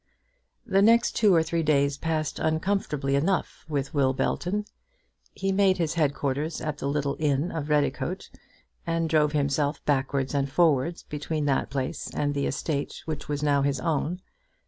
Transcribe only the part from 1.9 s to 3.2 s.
passed uncomfortably